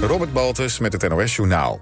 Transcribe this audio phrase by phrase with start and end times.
[0.00, 1.80] Robert Baltus met het NOS Journaal.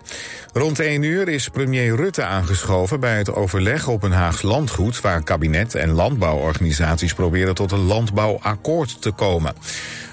[0.53, 5.01] Rond 1 uur is premier Rutte aangeschoven bij het overleg op een Haags landgoed...
[5.01, 9.54] waar kabinet en landbouworganisaties proberen tot een landbouwakkoord te komen.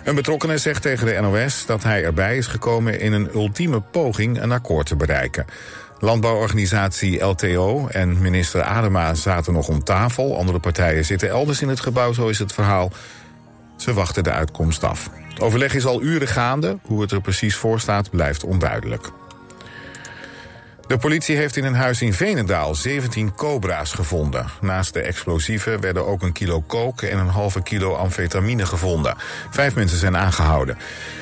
[0.04, 3.00] Een betrokkenen zegt tegen de NOS dat hij erbij is gekomen...
[3.00, 5.46] in een ultieme poging een akkoord te bereiken.
[6.00, 10.38] Landbouworganisatie LTO en minister Adema zaten nog om tafel.
[10.38, 12.92] Andere partijen zitten elders in het gebouw, zo is het verhaal.
[13.78, 15.10] Ze wachten de uitkomst af.
[15.42, 16.78] Overleg is al uren gaande.
[16.82, 19.10] Hoe het er precies voor staat, blijft onduidelijk.
[20.88, 24.46] De politie heeft in een huis in Venendaal 17 cobra's gevonden.
[24.62, 29.16] Naast de explosieven werden ook een kilo kook en een halve kilo amfetamine gevonden.
[29.50, 30.78] Vijf mensen zijn aangehouden.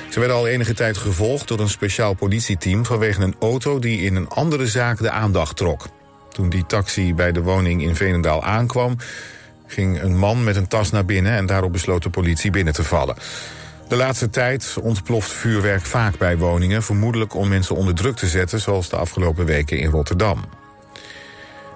[0.10, 2.86] Ze werden al enige tijd gevolgd door een speciaal politieteam...
[2.86, 5.88] vanwege een auto die in een andere zaak de aandacht trok.
[6.32, 8.96] Toen die taxi bij de woning in Venendaal aankwam...
[9.68, 12.84] ging een man met een tas naar binnen en daarop besloot de politie binnen te
[12.84, 13.16] vallen.
[13.90, 16.84] De laatste tijd ontploft vuurwerk vaak bij woningen...
[16.84, 18.60] vermoedelijk om mensen onder druk te zetten...
[18.60, 20.44] zoals de afgelopen weken in Rotterdam.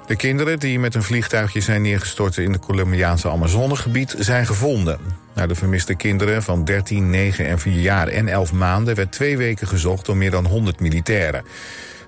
[0.08, 2.38] De kinderen die met een vliegtuigje zijn neergestort...
[2.38, 5.00] in het Colombiaanse Amazonegebied zijn gevonden.
[5.34, 8.96] Naar de vermiste kinderen van 13, 9 en 4 jaar en 11 maanden...
[8.96, 11.46] werd twee weken gezocht door meer dan 100 militairen.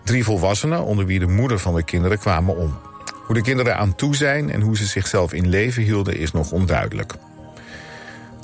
[0.04, 2.78] Drie volwassenen, onder wie de moeder van de kinderen, kwamen om.
[3.26, 6.18] Hoe de kinderen aan toe zijn en hoe ze zichzelf in leven hielden...
[6.18, 7.14] is nog onduidelijk.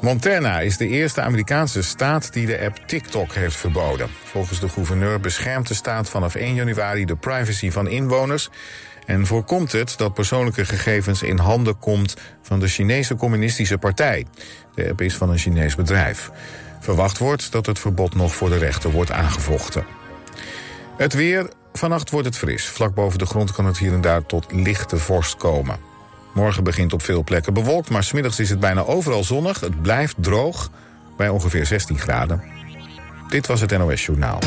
[0.02, 4.10] Montana is de eerste Amerikaanse staat die de app TikTok heeft verboden.
[4.24, 8.50] Volgens de gouverneur beschermt de staat vanaf 1 januari de privacy van inwoners...
[9.06, 14.26] en voorkomt het dat persoonlijke gegevens in handen komt van de Chinese Communistische Partij.
[14.76, 16.32] De app is van een Chinees bedrijf.
[16.80, 19.86] Verwacht wordt dat het verbod nog voor de rechter wordt aangevochten.
[20.98, 21.50] Het weer.
[21.74, 22.66] Vannacht wordt het fris.
[22.66, 25.91] Vlak boven de grond kan het hier en daar tot lichte vorst komen.
[26.34, 29.60] Morgen begint op veel plekken bewolkt, maar smiddags is het bijna overal zonnig.
[29.60, 30.70] Het blijft droog
[31.18, 32.44] bij ongeveer 16 graden.
[33.30, 34.40] Dit was het NOS Journaal.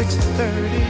[0.00, 0.80] 6:30,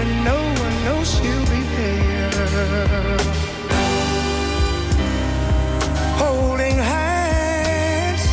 [0.00, 3.18] and no one knows she'll be there.
[6.16, 8.24] Holding hands,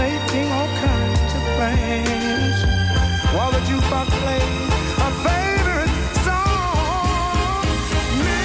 [0.00, 2.58] making all kinds of plans,
[3.34, 4.72] while the jukebox plays
[5.04, 7.66] our favorite song.
[8.24, 8.44] Me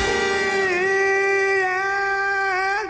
[2.76, 2.88] and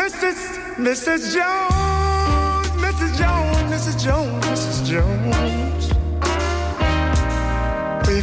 [0.00, 0.38] Mrs.
[0.86, 1.20] Mrs.
[1.36, 3.12] Jones, Mrs.
[3.20, 3.96] Jones, Mrs.
[4.04, 4.78] Jones, Mrs.
[4.90, 5.57] Jones.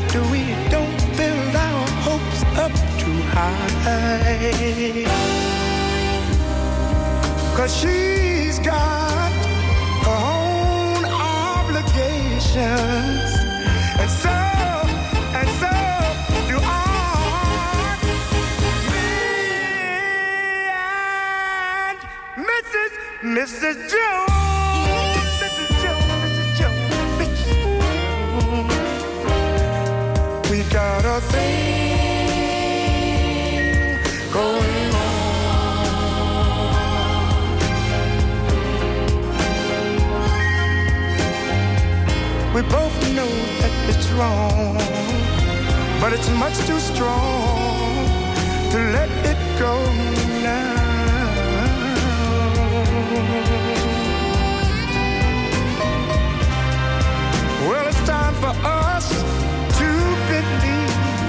[0.00, 0.42] that we
[0.74, 5.06] don't build our hopes up too high.
[7.56, 9.32] Cause she's got
[10.06, 13.30] her own obligations.
[14.02, 14.34] And so,
[15.38, 15.72] and so
[16.50, 17.94] do I.
[18.90, 19.06] Me
[21.86, 21.98] and
[22.50, 22.90] Mrs.
[23.22, 23.76] Mrs.
[23.92, 24.33] Jones.
[31.20, 33.04] Thing
[34.32, 35.04] going on.
[42.54, 43.28] We both know
[43.60, 44.76] that it's wrong,
[46.00, 48.06] but it's much too strong
[48.72, 49.74] to let it go
[50.42, 50.74] now.
[57.68, 57.93] Well,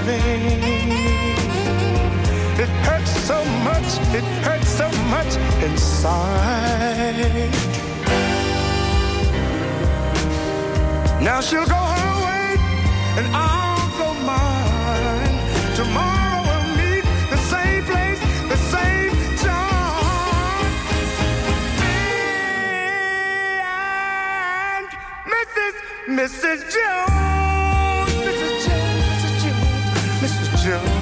[0.08, 0.12] It
[2.86, 7.50] hurts so much, it hurts so much inside.
[11.20, 12.56] Now she'll go her way,
[13.18, 15.40] and I'll go mine.
[15.74, 19.10] Tomorrow we'll meet the same place, the same
[19.42, 20.70] time.
[21.80, 21.98] Me
[23.58, 24.88] and
[25.34, 25.74] Mrs.
[26.06, 26.58] Mrs.
[26.72, 27.25] Jones,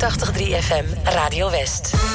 [0.00, 2.09] FM, Radio West.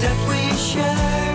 [0.00, 1.27] That we shared.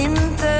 [0.00, 0.59] Interfere.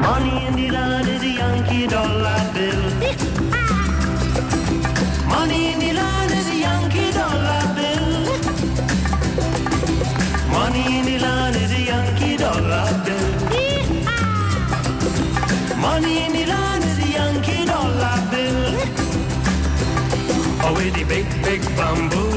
[0.00, 2.82] Money in the land is a Yankee dollar bill.
[5.26, 8.06] Money in the land is a Yankee dollar bill.
[10.52, 13.28] Money in the land is a Yankee dollar bill.
[15.78, 18.62] Money in the land is a Yankee dollar bill.
[20.64, 22.27] Oh, with the big, big bamboo.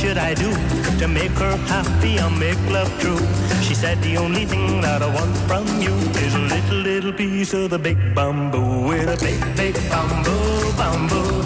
[0.00, 0.50] Should I do
[0.98, 3.20] to make her happy and make love true?
[3.60, 7.52] She said, the only thing that I want from you is a little, little piece
[7.52, 11.39] of the big bamboo with a big, big bamboo, bamboo.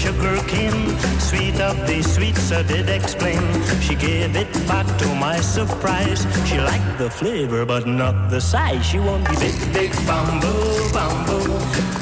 [0.00, 3.42] Sugar cane, sweet of the sweets I did explain.
[3.82, 6.20] She gave it back to my surprise.
[6.48, 8.82] She liked the flavor, but not the size.
[8.86, 11.52] She wanted the big, big bamboo, bamboo.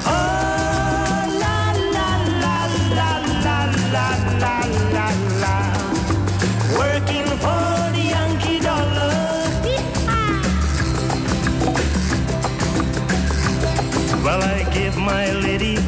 [0.07, 0.28] Oh,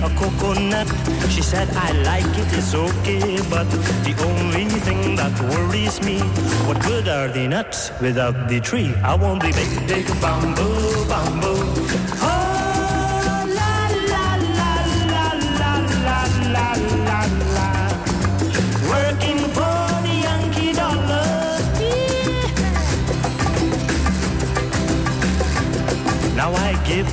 [0.03, 0.89] a coconut.
[1.29, 3.37] She said, I like it, it's okay.
[3.51, 3.69] But
[4.05, 6.21] the only thing that worries me,
[6.67, 8.95] what good are the nuts without the tree?
[9.03, 11.50] I want the big, big bamboo, bamboo.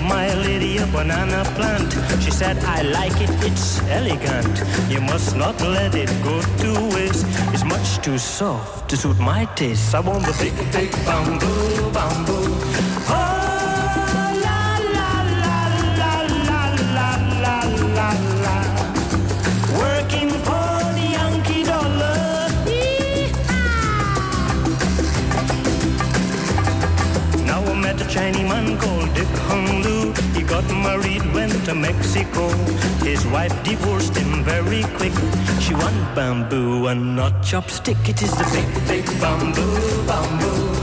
[0.08, 1.92] My lady a banana plant.
[2.24, 4.56] She said, I like it, it's elegant.
[4.90, 7.26] You must not let it go to waste.
[7.54, 9.94] It's much too soft to suit my taste.
[9.96, 12.48] I want the big, big bamboo, bamboo.
[13.10, 13.22] Oh,
[14.46, 14.62] la,
[14.96, 15.12] la,
[15.44, 15.60] la,
[16.02, 16.14] la,
[16.48, 16.62] la,
[16.98, 17.10] la,
[17.44, 17.58] la,
[17.98, 18.10] la,
[18.46, 18.58] la.
[19.82, 22.16] Working for the Yankee dollar.
[27.46, 29.87] Now I met a Chinese man called Dick Hung
[30.74, 32.50] married, went to Mexico.
[33.04, 35.14] His wife divorced him very quick.
[35.60, 38.08] She want bamboo and not chopstick.
[38.08, 40.77] It is the big, big bamboo, bamboo.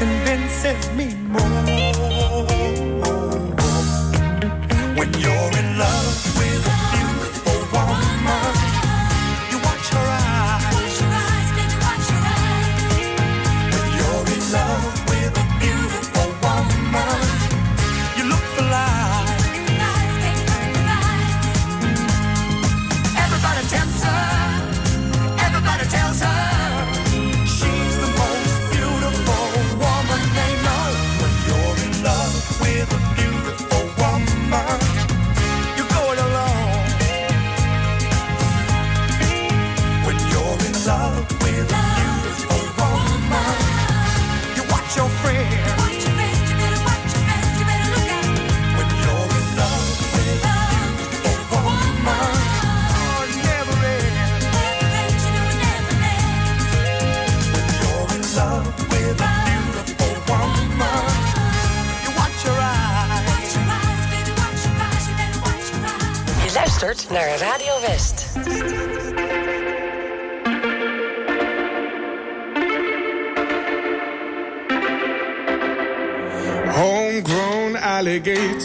[0.00, 1.89] Convinces me more.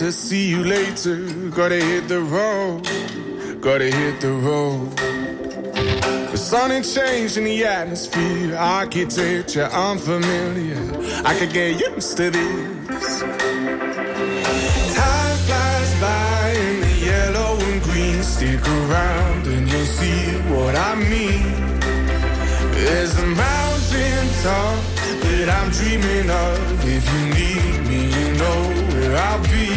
[0.06, 1.50] Alligator, see you later.
[1.50, 2.84] Gotta hit the road,
[3.62, 4.98] gotta hit the road.
[6.32, 10.78] The sonic change in the atmosphere, architecture unfamiliar.
[11.26, 12.65] I could get used to this.
[25.86, 26.86] Dreaming of.
[26.86, 28.60] If you need me, you know
[28.92, 29.70] where I'll be.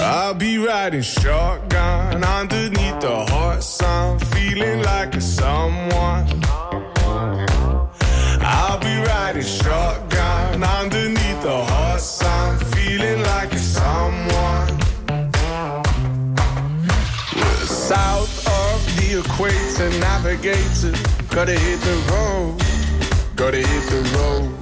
[0.00, 6.26] I'll be riding shotgun underneath the hot sun, feeling like a someone.
[8.54, 14.68] I'll be riding shotgun underneath the hot sun, feeling like a someone.
[17.64, 20.94] South of the equator, navigator.
[21.34, 22.58] Gotta hit the road,
[23.36, 24.61] gotta hit the road.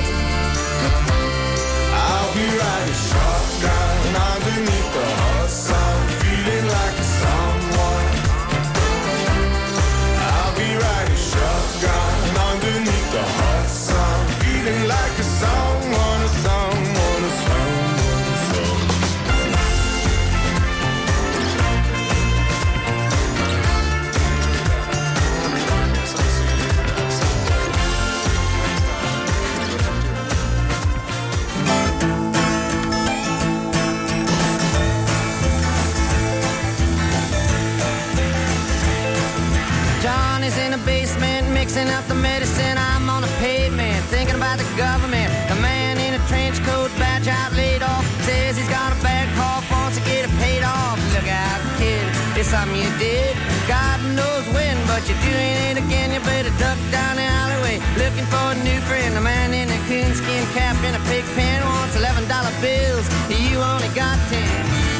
[41.71, 44.03] Mixing up the medicine, I'm on a pavement.
[44.11, 45.31] Thinking about the government.
[45.47, 48.03] The man in a trench coat, badge out, laid off.
[48.27, 50.99] Says he's got a bad cough, wants to get it paid off.
[51.15, 52.03] Look out, kid,
[52.35, 53.39] it's something you did.
[53.71, 56.11] God knows when, but you're doing it again.
[56.11, 57.79] You better duck down the alleyway.
[57.95, 59.15] Looking for a new friend.
[59.15, 62.27] A man in a coonskin cap and a pig pen wants $11
[62.59, 63.07] bills.
[63.31, 64.90] You only got 10.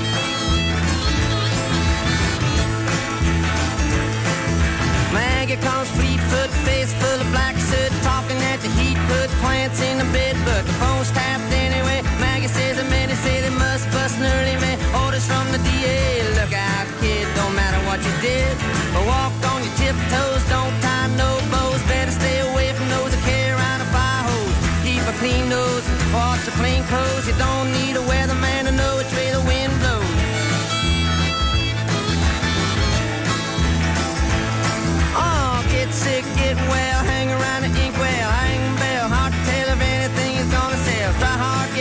[5.52, 9.98] Comes calls Fleetfoot, face full of black soot, talking at the heat, put plants in
[9.98, 12.00] the bed, but the phone's tapped anyway.
[12.24, 14.80] Maggie says the many say they must bust an early man.
[15.04, 18.48] Orders from the DA, look out, kid, don't matter what you did.
[18.96, 23.20] But walk on your tiptoes, don't tie no bows, better stay away from those that
[23.28, 24.56] carry around a fire hose.
[24.88, 25.84] Keep a clean nose,
[26.16, 27.61] wash your clean clothes, you don't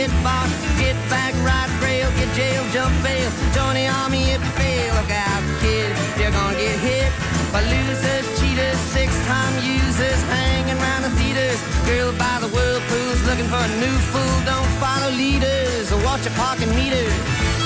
[0.01, 3.29] get boxed, get back, ride rail, get jail, jump bail.
[3.53, 4.89] Join the army if you fail.
[4.97, 7.11] Look out, kid, you're gonna get hit
[7.53, 11.59] by losers, cheaters, six-time users, hanging around the theaters.
[11.85, 14.37] Girl by the whirlpools looking for a new fool.
[14.51, 17.60] Don't follow leaders or watch your parking meters.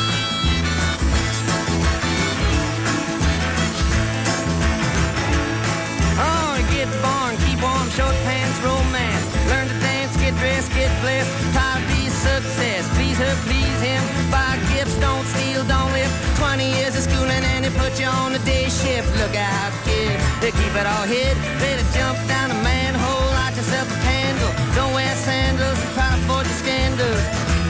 [13.16, 14.04] Please her, please him.
[14.30, 16.12] Buy gifts, don't steal, don't live.
[16.36, 19.08] 20 years of schooling and they put you on the day shift.
[19.16, 20.20] Look out, kid.
[20.44, 21.32] They keep it all hid.
[21.64, 24.52] Better jump down a manhole, light yourself a candle.
[24.76, 27.24] Don't wear sandals and try to avoid the scandals.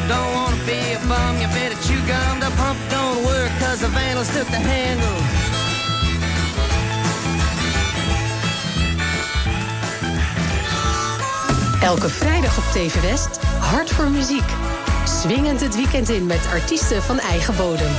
[0.10, 2.42] Don't wanna be a bum, you better chew gum.
[2.42, 5.18] The pump don't work cause the vandals took the handle.
[11.82, 14.50] Elke vrijdag op TV West Hart voor muziek.
[15.28, 17.92] Swingend het weekend in met artiesten van eigen bodem.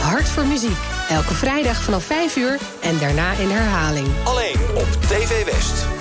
[0.00, 0.76] Hart voor muziek.
[1.08, 4.08] Elke vrijdag vanaf 5 uur en daarna in herhaling.
[4.24, 5.95] Alleen op TV West.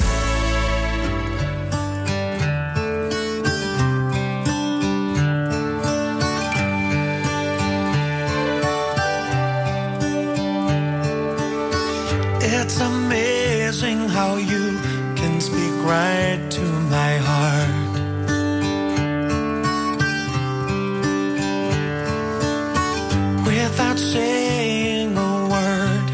[23.95, 26.07] Without saying a word,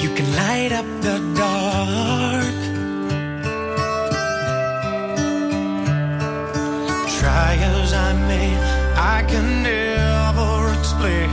[0.00, 2.60] you can light up the dark.
[7.18, 8.56] Try as I may,
[8.96, 11.28] I can never explain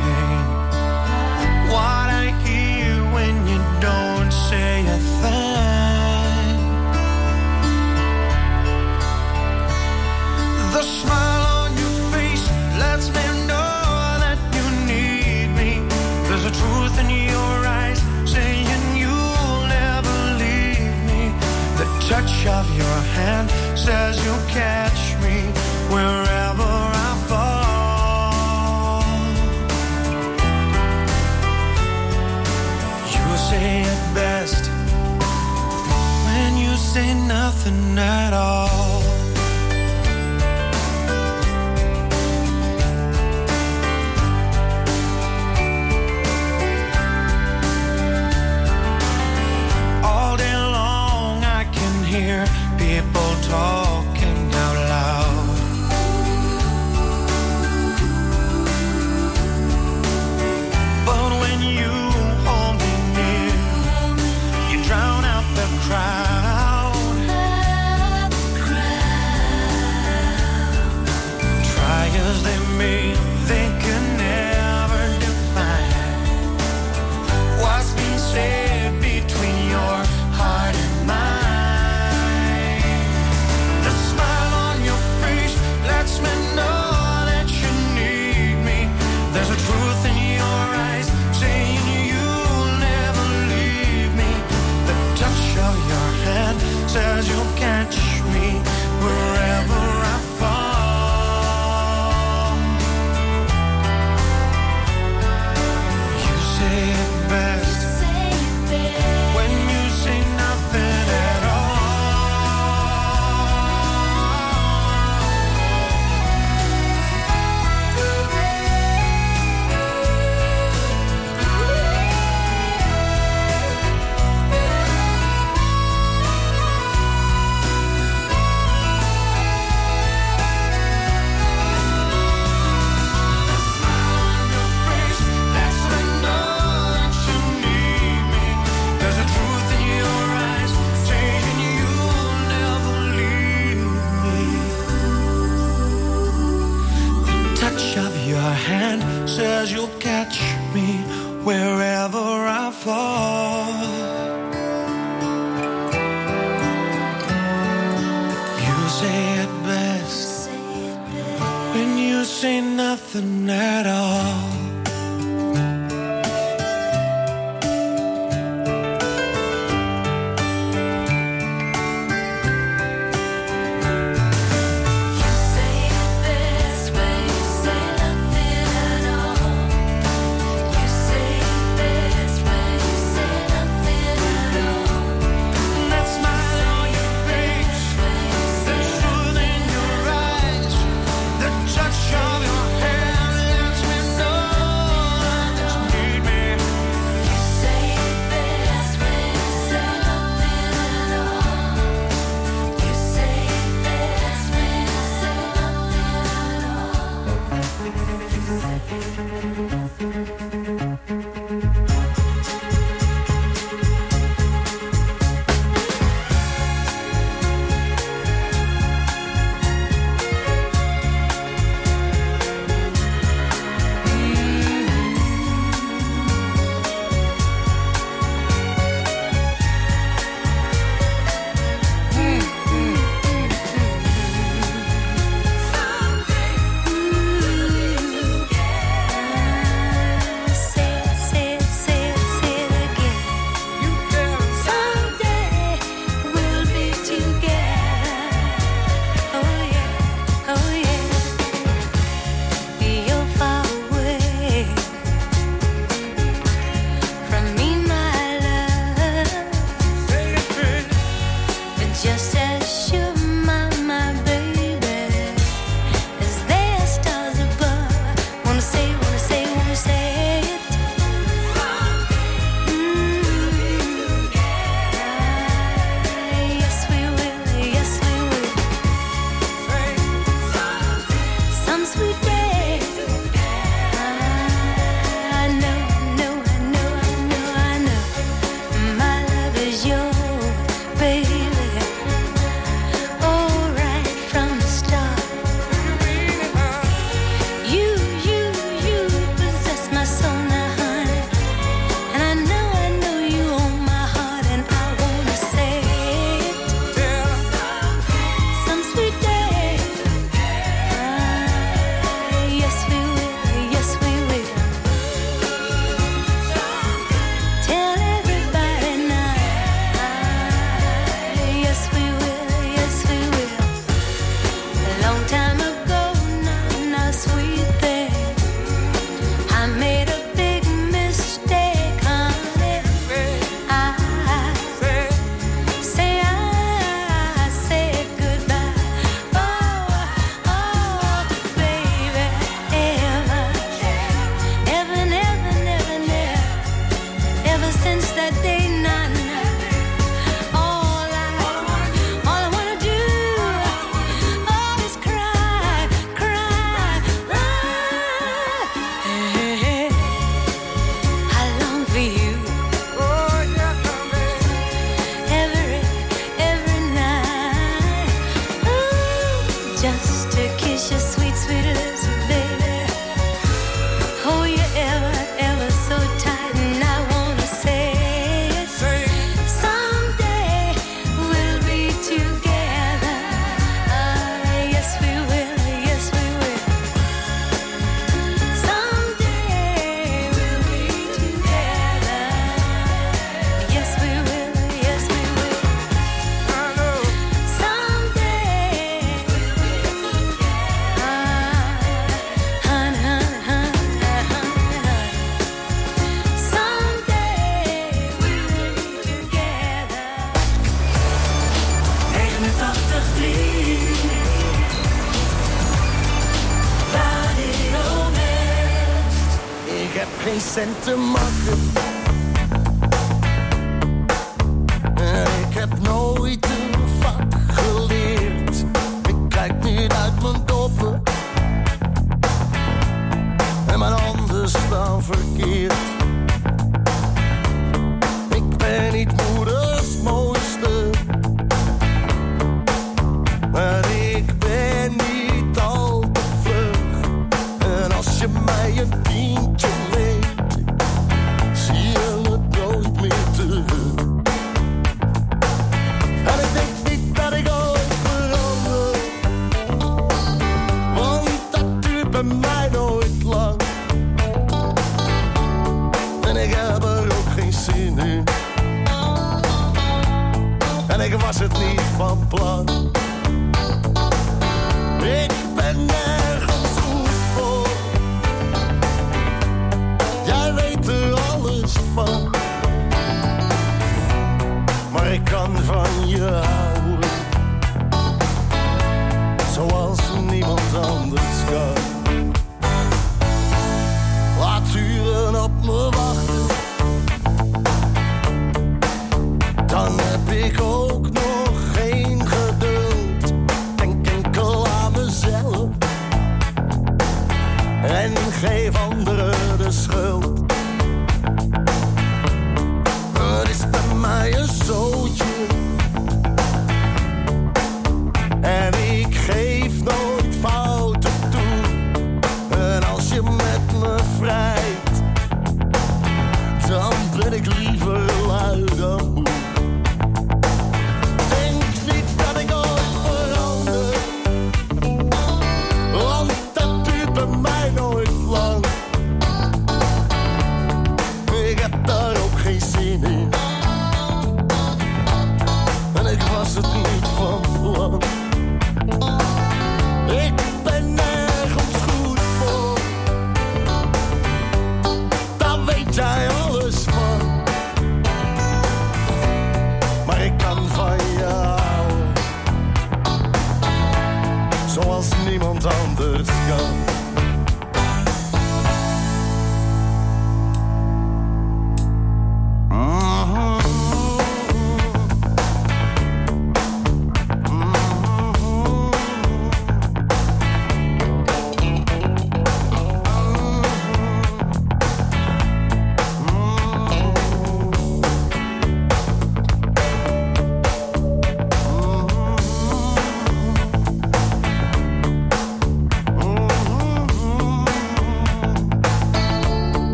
[22.41, 25.41] touch of your hand says you'll catch me
[25.93, 29.03] wherever I fall.
[33.15, 34.69] You say it best
[36.25, 38.70] when you say nothing at all.